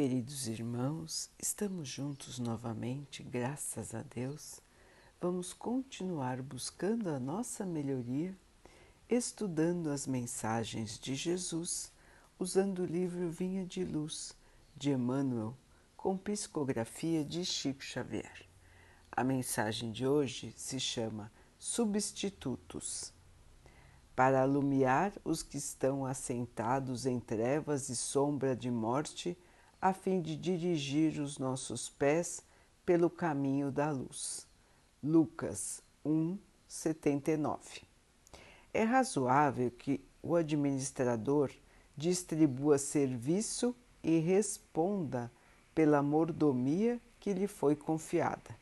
queridos 0.00 0.48
irmãos, 0.48 1.28
estamos 1.38 1.86
juntos 1.86 2.38
novamente, 2.38 3.22
graças 3.22 3.94
a 3.94 4.02
Deus. 4.02 4.58
Vamos 5.20 5.52
continuar 5.52 6.40
buscando 6.40 7.10
a 7.10 7.20
nossa 7.20 7.66
melhoria, 7.66 8.34
estudando 9.10 9.90
as 9.90 10.06
mensagens 10.06 10.98
de 10.98 11.14
Jesus, 11.14 11.92
usando 12.38 12.78
o 12.78 12.86
livro 12.86 13.30
Vinha 13.30 13.66
de 13.66 13.84
Luz 13.84 14.34
de 14.74 14.90
Emmanuel, 14.90 15.54
com 15.98 16.16
psicografia 16.16 17.22
de 17.22 17.44
Chico 17.44 17.82
Xavier. 17.82 18.48
A 19.12 19.22
mensagem 19.22 19.92
de 19.92 20.06
hoje 20.06 20.54
se 20.56 20.80
chama 20.80 21.30
Substitutos. 21.58 23.12
Para 24.16 24.40
alumiar 24.40 25.12
os 25.22 25.42
que 25.42 25.58
estão 25.58 26.06
assentados 26.06 27.04
em 27.04 27.20
trevas 27.20 27.90
e 27.90 27.96
sombra 27.96 28.56
de 28.56 28.70
morte, 28.70 29.36
a 29.80 29.94
fim 29.94 30.20
de 30.20 30.36
dirigir 30.36 31.18
os 31.20 31.38
nossos 31.38 31.88
pés 31.88 32.42
pelo 32.84 33.08
caminho 33.08 33.70
da 33.70 33.90
luz. 33.90 34.46
Lucas 35.02 35.82
1, 36.04 36.36
79. 36.68 37.82
É 38.74 38.82
razoável 38.82 39.70
que 39.70 40.00
o 40.22 40.36
administrador 40.36 41.50
distribua 41.96 42.76
serviço 42.76 43.74
e 44.04 44.18
responda 44.18 45.30
pela 45.74 46.02
mordomia 46.02 47.00
que 47.18 47.32
lhe 47.32 47.46
foi 47.46 47.74
confiada. 47.74 48.58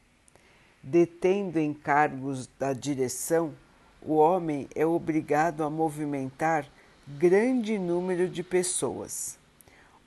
Detendo 0.80 1.58
encargos 1.58 2.46
da 2.58 2.72
direção, 2.72 3.52
o 4.00 4.14
homem 4.14 4.68
é 4.72 4.86
obrigado 4.86 5.64
a 5.64 5.70
movimentar 5.70 6.70
grande 7.08 7.76
número 7.76 8.28
de 8.28 8.44
pessoas 8.44 9.38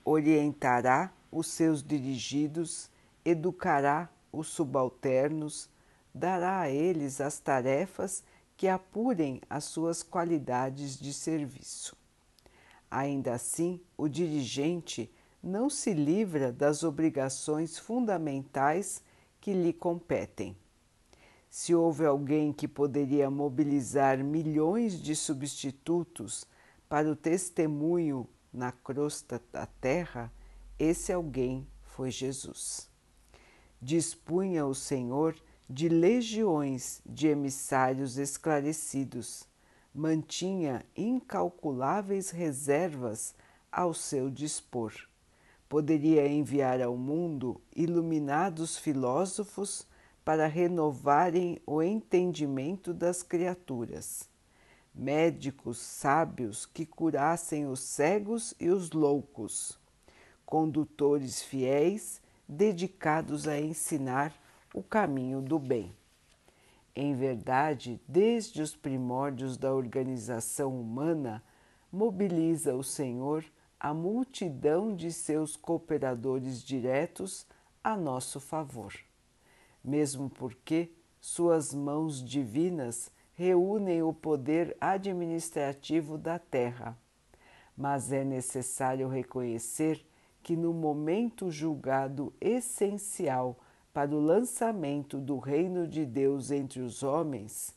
orientará 0.03 1.11
os 1.31 1.47
seus 1.47 1.83
dirigidos, 1.83 2.89
educará 3.23 4.09
os 4.31 4.47
subalternos, 4.47 5.69
dará 6.13 6.61
a 6.61 6.69
eles 6.69 7.21
as 7.21 7.39
tarefas 7.39 8.23
que 8.57 8.67
apurem 8.67 9.41
as 9.49 9.63
suas 9.63 10.03
qualidades 10.03 10.99
de 10.99 11.13
serviço. 11.13 11.95
Ainda 12.89 13.33
assim, 13.33 13.79
o 13.97 14.07
dirigente 14.07 15.09
não 15.41 15.69
se 15.69 15.93
livra 15.93 16.51
das 16.51 16.83
obrigações 16.83 17.79
fundamentais 17.79 19.01
que 19.39 19.53
lhe 19.53 19.73
competem. 19.73 20.55
Se 21.49 21.73
houve 21.73 22.05
alguém 22.05 22.53
que 22.53 22.67
poderia 22.67 23.29
mobilizar 23.29 24.23
milhões 24.23 25.01
de 25.01 25.15
substitutos 25.15 26.45
para 26.87 27.09
o 27.09 27.15
testemunho 27.15 28.27
na 28.51 28.71
crosta 28.71 29.41
da 29.51 29.65
terra, 29.65 30.31
esse 30.77 31.13
alguém 31.13 31.67
foi 31.83 32.11
Jesus. 32.11 32.89
Dispunha 33.81 34.65
o 34.65 34.75
Senhor 34.75 35.35
de 35.69 35.87
legiões 35.87 37.01
de 37.05 37.27
emissários 37.27 38.17
esclarecidos, 38.17 39.47
mantinha 39.93 40.85
incalculáveis 40.95 42.29
reservas 42.29 43.33
ao 43.71 43.93
seu 43.93 44.29
dispor. 44.29 44.93
Poderia 45.69 46.27
enviar 46.27 46.81
ao 46.81 46.97
mundo 46.97 47.61
iluminados 47.75 48.77
filósofos 48.77 49.87
para 50.25 50.45
renovarem 50.47 51.61
o 51.65 51.81
entendimento 51.81 52.93
das 52.93 53.23
criaturas 53.23 54.30
médicos 54.93 55.77
sábios 55.77 56.65
que 56.65 56.85
curassem 56.85 57.65
os 57.65 57.79
cegos 57.79 58.53
e 58.59 58.69
os 58.69 58.91
loucos, 58.91 59.79
condutores 60.45 61.41
fiéis 61.41 62.21
dedicados 62.47 63.47
a 63.47 63.59
ensinar 63.59 64.33
o 64.73 64.83
caminho 64.83 65.41
do 65.41 65.57
bem. 65.57 65.95
Em 66.93 67.15
verdade, 67.15 68.01
desde 68.07 68.61
os 68.61 68.75
primórdios 68.75 69.57
da 69.57 69.73
organização 69.73 70.79
humana, 70.79 71.41
mobiliza 71.89 72.75
o 72.75 72.83
Senhor 72.83 73.45
a 73.79 73.93
multidão 73.93 74.95
de 74.95 75.11
seus 75.11 75.55
cooperadores 75.55 76.61
diretos 76.61 77.47
a 77.83 77.95
nosso 77.95 78.39
favor. 78.39 78.93
Mesmo 79.83 80.29
porque 80.29 80.91
suas 81.19 81.73
mãos 81.73 82.23
divinas 82.23 83.09
reúnem 83.41 84.03
o 84.03 84.13
poder 84.13 84.77
administrativo 84.79 86.15
da 86.15 86.37
terra. 86.37 86.95
Mas 87.75 88.11
é 88.11 88.23
necessário 88.23 89.07
reconhecer 89.07 90.05
que, 90.43 90.55
no 90.55 90.71
momento 90.71 91.49
julgado 91.49 92.31
essencial 92.39 93.57
para 93.91 94.11
o 94.11 94.19
lançamento 94.19 95.17
do 95.17 95.39
reino 95.39 95.87
de 95.87 96.05
Deus 96.05 96.51
entre 96.51 96.81
os 96.81 97.01
homens, 97.01 97.75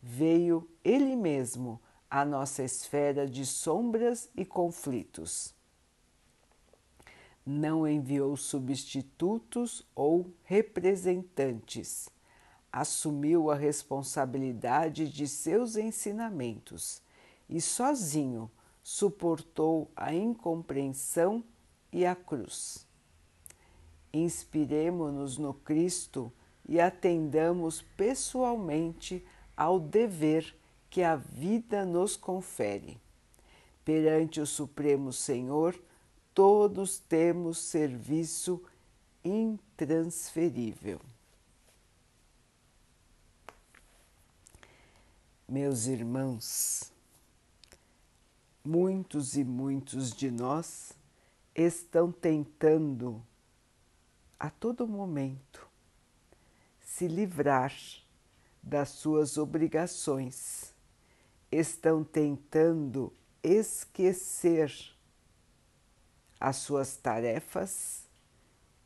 veio 0.00 0.68
Ele 0.84 1.16
mesmo 1.16 1.80
à 2.08 2.24
nossa 2.24 2.62
esfera 2.62 3.26
de 3.26 3.44
sombras 3.44 4.30
e 4.36 4.44
conflitos. 4.44 5.52
Não 7.44 7.86
enviou 7.86 8.36
substitutos 8.36 9.84
ou 9.92 10.30
representantes 10.44 12.08
assumiu 12.72 13.50
a 13.50 13.54
responsabilidade 13.54 15.08
de 15.08 15.26
seus 15.26 15.76
ensinamentos 15.76 17.02
e 17.48 17.60
sozinho 17.60 18.50
suportou 18.82 19.90
a 19.96 20.14
incompreensão 20.14 21.44
e 21.92 22.06
a 22.06 22.14
cruz. 22.14 22.86
Inspiremo-nos 24.12 25.38
no 25.38 25.54
Cristo 25.54 26.32
e 26.68 26.80
atendamos 26.80 27.82
pessoalmente 27.96 29.24
ao 29.56 29.78
dever 29.78 30.56
que 30.88 31.02
a 31.02 31.16
vida 31.16 31.84
nos 31.84 32.16
confere. 32.16 33.00
Perante 33.84 34.40
o 34.40 34.46
Supremo 34.46 35.12
Senhor, 35.12 35.80
todos 36.34 36.98
temos 36.98 37.58
serviço 37.58 38.62
intransferível. 39.24 41.00
Meus 45.50 45.86
irmãos, 45.86 46.92
muitos 48.64 49.36
e 49.36 49.42
muitos 49.42 50.12
de 50.12 50.30
nós 50.30 50.92
estão 51.52 52.12
tentando 52.12 53.20
a 54.38 54.48
todo 54.48 54.86
momento 54.86 55.66
se 56.80 57.08
livrar 57.08 57.74
das 58.62 58.90
suas 58.90 59.36
obrigações, 59.36 60.72
estão 61.50 62.04
tentando 62.04 63.12
esquecer 63.42 64.72
as 66.38 66.58
suas 66.58 66.96
tarefas, 66.96 68.04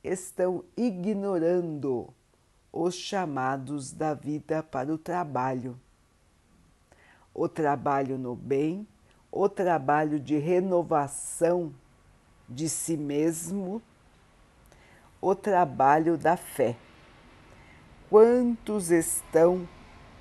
estão 0.03 0.65
ignorando 0.75 2.09
os 2.73 2.95
chamados 2.95 3.93
da 3.93 4.15
vida 4.15 4.63
para 4.63 4.91
o 4.91 4.97
trabalho 4.97 5.79
o 7.35 7.49
trabalho 7.49 8.17
no 8.17 8.37
bem, 8.37 8.87
o 9.31 9.49
trabalho 9.49 10.21
de 10.21 10.39
renovação 10.39 11.75
de 12.49 12.69
si 12.69 12.97
mesmo, 12.97 13.83
o 15.21 15.35
trabalho 15.35 16.17
da 16.17 16.37
fé. 16.37 16.77
Quantos 18.09 18.91
estão 18.91 19.69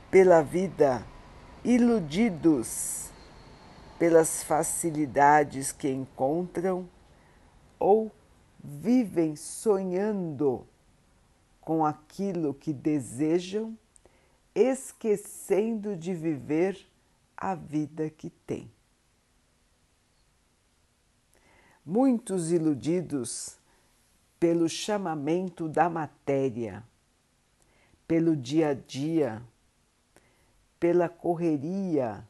pela 0.09 0.41
vida 0.41 1.06
iludidos 1.63 3.12
pelas 4.00 4.44
facilidades 4.44 5.72
que 5.72 5.90
encontram 5.90 6.90
ou 7.79 8.12
vivem 8.62 9.35
sonhando 9.35 10.67
com 11.61 11.85
aquilo 11.85 12.53
que 12.53 12.73
desejam, 12.73 13.78
esquecendo 14.53 15.96
de 15.96 16.14
viver 16.14 16.78
a 17.38 17.56
vida 17.56 18.09
que 18.09 18.30
tem. 18.30 18.72
Muitos 21.85 22.52
iludidos 22.52 23.58
pelo 24.40 24.70
chamamento 24.70 25.68
da 25.68 25.90
matéria, 25.90 26.84
pelo 28.08 28.35
dia 28.35 28.70
a 28.70 28.74
dia, 28.74 29.44
pela 30.80 31.09
correria 31.09 32.28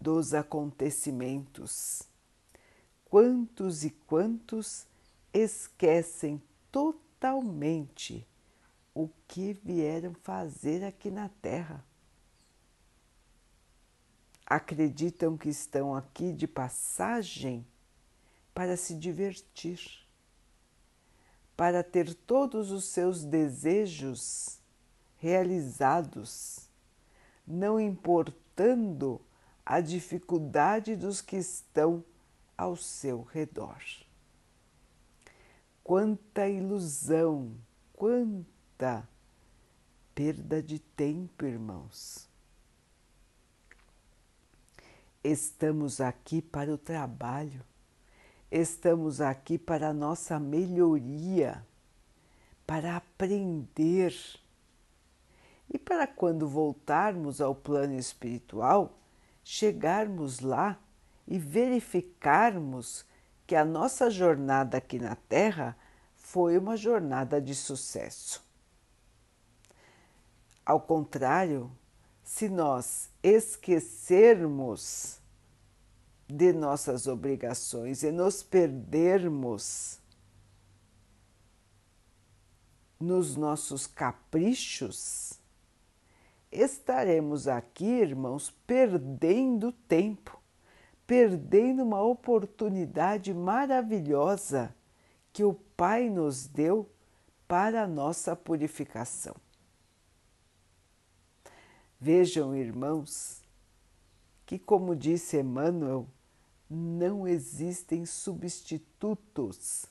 dos 0.00 0.34
acontecimentos. 0.34 2.02
Quantos 3.04 3.84
e 3.84 3.90
quantos 3.90 4.86
esquecem 5.32 6.42
totalmente 6.70 8.26
o 8.94 9.08
que 9.28 9.52
vieram 9.52 10.14
fazer 10.14 10.84
aqui 10.84 11.10
na 11.10 11.28
Terra 11.28 11.84
acreditam 14.54 15.34
que 15.34 15.48
estão 15.48 15.94
aqui 15.94 16.30
de 16.30 16.46
passagem 16.46 17.66
para 18.52 18.76
se 18.76 18.94
divertir, 18.94 19.80
para 21.56 21.82
ter 21.82 22.12
todos 22.12 22.70
os 22.70 22.84
seus 22.84 23.24
desejos 23.24 24.58
realizados, 25.16 26.68
não 27.46 27.80
importando 27.80 29.22
a 29.64 29.80
dificuldade 29.80 30.96
dos 30.96 31.22
que 31.22 31.36
estão 31.36 32.04
ao 32.54 32.76
seu 32.76 33.22
redor. 33.22 33.82
Quanta 35.82 36.46
ilusão, 36.46 37.56
quanta 37.94 39.08
perda 40.14 40.62
de 40.62 40.78
tempo, 40.78 41.46
irmãos. 41.46 42.31
Estamos 45.24 46.00
aqui 46.00 46.42
para 46.42 46.72
o 46.72 46.76
trabalho, 46.76 47.64
estamos 48.50 49.20
aqui 49.20 49.56
para 49.56 49.90
a 49.90 49.92
nossa 49.92 50.40
melhoria, 50.40 51.64
para 52.66 52.96
aprender. 52.96 54.12
E 55.72 55.78
para 55.78 56.08
quando 56.08 56.48
voltarmos 56.48 57.40
ao 57.40 57.54
plano 57.54 57.96
espiritual, 57.96 58.98
chegarmos 59.44 60.40
lá 60.40 60.76
e 61.28 61.38
verificarmos 61.38 63.06
que 63.46 63.54
a 63.54 63.64
nossa 63.64 64.10
jornada 64.10 64.78
aqui 64.78 64.98
na 64.98 65.14
Terra 65.14 65.76
foi 66.16 66.58
uma 66.58 66.76
jornada 66.76 67.40
de 67.40 67.54
sucesso. 67.54 68.44
Ao 70.66 70.80
contrário, 70.80 71.70
se 72.22 72.48
nós 72.48 73.10
esquecermos 73.22 75.20
de 76.28 76.52
nossas 76.52 77.06
obrigações 77.06 78.02
e 78.02 78.10
nos 78.10 78.42
perdermos 78.42 80.00
nos 82.98 83.36
nossos 83.36 83.86
caprichos, 83.86 85.32
estaremos 86.50 87.48
aqui, 87.48 87.84
irmãos, 87.84 88.54
perdendo 88.66 89.72
tempo, 89.72 90.40
perdendo 91.06 91.82
uma 91.82 92.00
oportunidade 92.00 93.34
maravilhosa 93.34 94.74
que 95.32 95.42
o 95.42 95.54
Pai 95.76 96.08
nos 96.08 96.46
deu 96.46 96.88
para 97.48 97.82
a 97.82 97.88
nossa 97.88 98.36
purificação. 98.36 99.34
Vejam, 102.04 102.52
irmãos, 102.56 103.40
que, 104.44 104.58
como 104.58 104.96
disse 104.96 105.38
Emmanuel, 105.38 106.08
não 106.68 107.28
existem 107.28 108.04
substitutos 108.04 109.86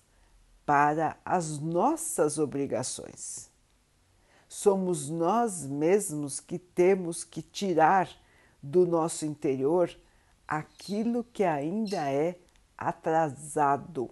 para 0.65 1.15
as 1.23 1.57
nossas 1.59 2.37
obrigações. 2.37 3.49
Somos 4.45 5.09
nós 5.09 5.65
mesmos 5.65 6.41
que 6.41 6.59
temos 6.59 7.23
que 7.23 7.41
tirar 7.41 8.09
do 8.61 8.85
nosso 8.85 9.25
interior 9.25 9.89
aquilo 10.45 11.23
que 11.23 11.45
ainda 11.45 12.11
é 12.11 12.37
atrasado, 12.77 14.11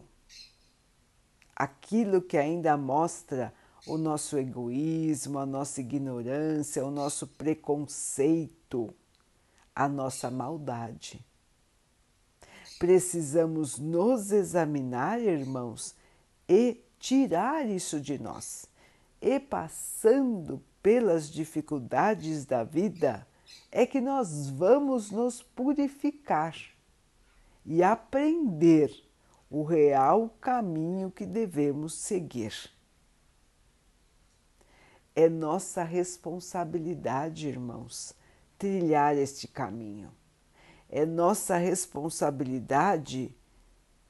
aquilo 1.54 2.22
que 2.22 2.38
ainda 2.38 2.78
mostra 2.78 3.54
o 3.86 3.98
nosso 3.98 4.38
egoísmo, 4.38 5.40
a 5.40 5.46
nossa 5.46 5.82
ignorância, 5.82 6.86
o 6.86 6.92
nosso 6.92 7.28
preconceito, 7.28 8.94
a 9.76 9.88
nossa 9.88 10.30
maldade. 10.30 11.26
Precisamos 12.78 13.78
nos 13.78 14.32
examinar, 14.32 15.20
irmãos, 15.20 15.96
e 16.48 16.82
tirar 17.00 17.68
isso 17.68 18.00
de 18.00 18.22
nós. 18.22 18.66
E 19.22 19.40
passando 19.40 20.62
pelas 20.82 21.30
dificuldades 21.30 22.46
da 22.46 22.64
vida, 22.64 23.28
é 23.72 23.86
que 23.86 24.00
nós 24.00 24.50
vamos 24.50 25.12
nos 25.12 25.42
purificar 25.42 26.56
e 27.66 27.84
aprender 27.84 28.94
o 29.50 29.64
real 29.64 30.30
caminho 30.40 31.12
que 31.12 31.26
devemos 31.26 31.94
seguir 31.94 32.72
é 35.20 35.28
nossa 35.28 35.84
responsabilidade, 35.84 37.50
irmãos, 37.50 38.16
trilhar 38.58 39.18
este 39.18 39.50
caminho. 39.50 40.14
É 40.90 41.06
nossa 41.06 41.58
responsabilidade 41.58 43.36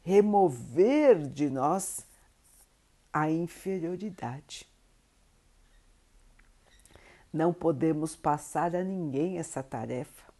remover 0.04 1.28
de 1.28 1.50
nós 1.50 2.06
a 3.12 3.28
inferioridade. 3.28 4.70
Não 7.34 7.52
podemos 7.52 8.16
passar 8.16 8.76
a 8.76 8.84
ninguém 8.84 9.40
essa 9.40 9.64
tarefa, 9.64 10.32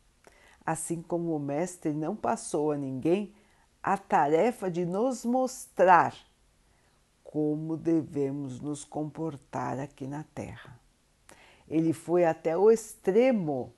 assim 0.64 1.02
como 1.02 1.36
o 1.36 1.40
Mestre 1.40 1.94
não 1.94 2.16
passou 2.16 2.72
a 2.72 2.78
ninguém 2.78 3.34
a 3.82 3.98
tarefa 3.98 4.70
de 4.70 4.86
nos 4.86 5.26
mostrar 5.26 6.16
como 7.32 7.78
devemos 7.78 8.60
nos 8.60 8.84
comportar 8.84 9.80
aqui 9.80 10.08
na 10.08 10.24
Terra. 10.24 10.80
Ele 11.68 11.94
foi 11.94 12.26
até 12.26 12.58
o 12.58 12.72
extremo 12.72 13.72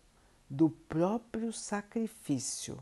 do 0.49 0.69
próprio 0.69 1.51
sacrifício, 1.51 2.81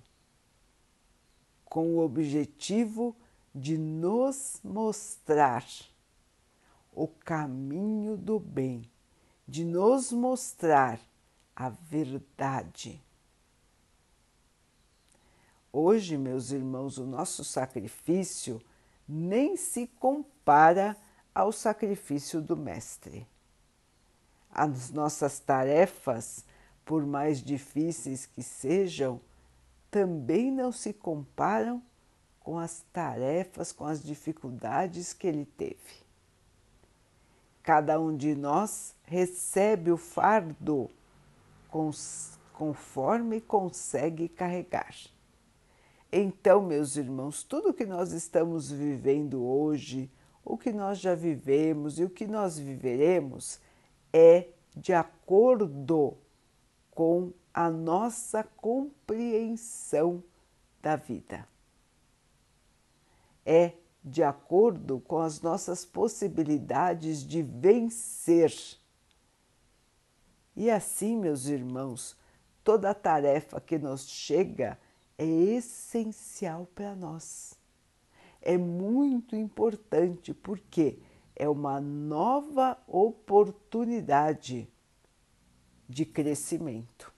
com 1.65 1.95
o 1.95 2.05
objetivo 2.05 3.15
de 3.53 3.79
nos 3.79 4.61
mostrar 4.63 5.65
o 6.93 7.07
caminho 7.07 8.15
do 8.15 8.39
bem, 8.39 8.83
de 9.47 9.65
nos 9.65 10.11
mostrar 10.11 10.99
a 11.55 11.69
verdade. 11.69 13.01
Hoje, 15.73 16.15
meus 16.15 16.51
irmãos, 16.51 16.99
o 16.99 17.07
nosso 17.07 17.43
sacrifício 17.43 18.61
nem 19.11 19.57
se 19.57 19.87
compara 19.87 20.95
ao 21.33 21.51
sacrifício 21.51 22.39
do 22.39 22.55
Mestre. 22.55 23.27
As 24.51 24.91
nossas 24.91 25.39
tarefas, 25.39 26.45
por 26.85 27.03
mais 27.07 27.41
difíceis 27.41 28.27
que 28.27 28.43
sejam, 28.43 29.19
também 29.89 30.51
não 30.51 30.71
se 30.71 30.93
comparam 30.93 31.81
com 32.39 32.59
as 32.59 32.85
tarefas, 32.93 33.71
com 33.71 33.85
as 33.85 34.03
dificuldades 34.03 35.11
que 35.11 35.25
ele 35.25 35.45
teve. 35.45 36.07
Cada 37.63 37.99
um 37.99 38.15
de 38.15 38.35
nós 38.35 38.93
recebe 39.03 39.91
o 39.91 39.97
fardo 39.97 40.89
conforme 42.53 43.41
consegue 43.41 44.29
carregar. 44.29 44.95
Então, 46.11 46.61
meus 46.61 46.95
irmãos, 46.95 47.43
tudo 47.43 47.73
que 47.73 47.85
nós 47.85 48.11
estamos 48.11 48.71
vivendo 48.71 49.43
hoje, 49.43 50.09
o 50.43 50.57
que 50.57 50.71
nós 50.71 50.99
já 50.99 51.13
vivemos 51.13 51.99
e 51.99 52.03
o 52.03 52.09
que 52.09 52.25
nós 52.25 52.57
viveremos 52.57 53.59
é 54.11 54.47
de 54.75 54.91
acordo 54.91 56.17
com 56.91 57.31
a 57.53 57.69
nossa 57.69 58.43
compreensão 58.43 60.23
da 60.81 60.95
vida. 60.95 61.47
É 63.45 63.73
de 64.03 64.23
acordo 64.23 64.99
com 65.01 65.19
as 65.19 65.41
nossas 65.41 65.85
possibilidades 65.85 67.23
de 67.25 67.43
vencer. 67.43 68.53
E 70.55 70.71
assim, 70.71 71.17
meus 71.17 71.45
irmãos, 71.45 72.17
toda 72.63 72.93
tarefa 72.93 73.61
que 73.61 73.77
nos 73.77 74.07
chega 74.07 74.79
é 75.19 75.25
essencial 75.25 76.65
para 76.73 76.95
nós. 76.95 77.53
É 78.41 78.57
muito 78.57 79.35
importante 79.35 80.33
porque 80.33 80.97
é 81.35 81.47
uma 81.49 81.81
nova 81.81 82.81
oportunidade 82.87 84.65
de 85.89 86.05
crescimento. 86.05 87.13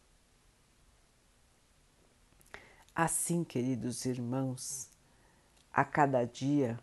Assim, 2.95 3.43
queridos 3.43 4.03
irmãos, 4.05 4.89
a 5.71 5.85
cada 5.85 6.25
dia 6.25 6.79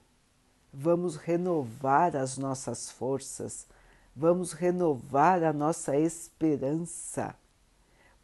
vamos 0.73 1.17
renovar 1.17 2.15
as 2.17 2.39
nossas 2.39 2.93
forças, 2.93 3.67
vamos 4.15 4.53
renovar 4.53 5.43
a 5.43 5.53
nossa 5.53 5.97
esperança, 5.97 7.35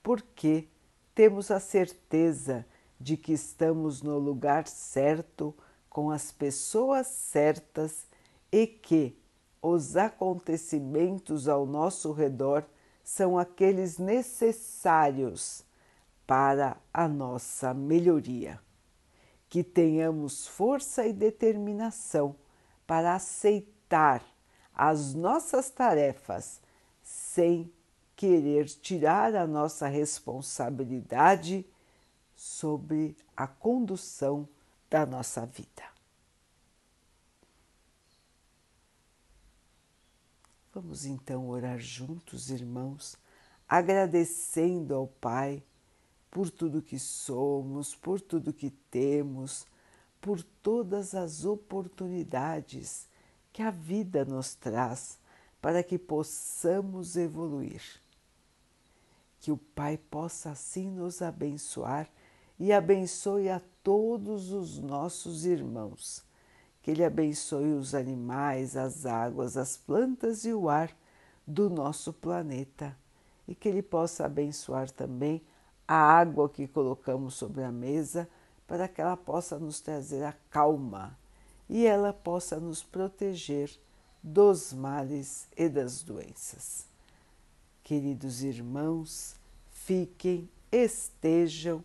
porque 0.01 0.69
temos 1.13 1.51
a 1.51 1.59
certeza 1.59 2.65
de 3.01 3.17
que 3.17 3.33
estamos 3.33 4.03
no 4.03 4.19
lugar 4.19 4.67
certo, 4.67 5.55
com 5.89 6.11
as 6.11 6.33
pessoas 6.33 7.07
certas 7.07 8.07
e 8.51 8.67
que 8.67 9.17
os 9.63 9.97
acontecimentos 9.97 11.49
ao 11.49 11.67
nosso 11.67 12.13
redor 12.13 12.65
são 13.03 13.39
aqueles 13.39 13.99
necessários 13.99 15.65
para 16.27 16.77
a 16.93 17.07
nossa 17.07 17.75
melhoria. 17.75 18.61
que 19.49 19.63
tenhamos 19.63 20.49
força 20.49 21.07
e 21.07 21.13
determinação 21.13 22.35
para 22.89 23.15
aceitar 23.15 24.21
as 24.75 25.15
nossas 25.15 25.71
tarefas 25.71 26.61
sem 27.05 27.73
querer 28.17 28.65
tirar 28.65 29.37
a 29.37 29.47
nossa 29.47 29.87
responsabilidade 29.87 31.65
sobre 32.45 33.17
a 33.35 33.47
condução 33.47 34.47
da 34.91 35.07
nossa 35.07 35.47
vida. 35.47 35.83
Vamos 40.75 41.07
então 41.07 41.49
orar 41.49 41.79
juntos, 41.79 42.51
irmãos, 42.51 43.17
agradecendo 43.67 44.95
ao 44.95 45.07
Pai 45.07 45.63
por 46.31 46.51
tudo 46.51 46.83
que 46.83 46.99
somos, 46.99 47.95
por 47.95 48.21
tudo 48.21 48.53
que 48.53 48.69
temos, 48.91 49.67
por 50.21 50.43
todas 50.43 51.15
as 51.15 51.47
oportunidades 51.47 53.09
que 53.55 53.63
a 53.63 53.71
vida 53.71 54.23
nos 54.23 54.55
traz 54.55 55.19
para 55.63 55.83
que 55.83 55.99
possamos 55.99 57.17
evoluir. 57.17 57.81
Que 59.41 59.51
o 59.51 59.57
Pai 59.57 59.97
possa 59.97 60.51
assim 60.51 60.91
nos 60.91 61.23
abençoar 61.23 62.07
e 62.58 62.73
abençoe 62.73 63.49
a 63.49 63.61
todos 63.82 64.52
os 64.52 64.78
nossos 64.78 65.44
irmãos. 65.44 66.25
Que 66.82 66.90
Ele 66.90 67.04
abençoe 67.04 67.73
os 67.73 67.94
animais, 67.94 68.76
as 68.76 69.06
águas, 69.06 69.56
as 69.56 69.76
plantas 69.76 70.44
e 70.44 70.52
o 70.52 70.68
ar 70.68 70.90
do 71.46 71.68
nosso 71.68 72.12
planeta 72.12 72.96
e 73.46 73.54
que 73.54 73.68
Ele 73.68 73.82
possa 73.82 74.26
abençoar 74.26 74.90
também 74.90 75.42
a 75.87 75.96
água 75.96 76.49
que 76.49 76.66
colocamos 76.66 77.34
sobre 77.34 77.62
a 77.62 77.70
mesa 77.70 78.28
para 78.66 78.88
que 78.88 79.00
ela 79.00 79.16
possa 79.16 79.58
nos 79.58 79.80
trazer 79.80 80.25
a 80.25 80.32
calma 80.50 81.16
e 81.68 81.87
ela 81.87 82.12
possa 82.12 82.58
nos 82.58 82.82
proteger 82.82 83.70
dos 84.23 84.73
males 84.73 85.46
e 85.56 85.68
das 85.68 86.02
doenças. 86.02 86.87
Queridos 87.82 88.42
irmãos, 88.42 89.37
fiquem, 89.70 90.49
estejam 90.73 91.84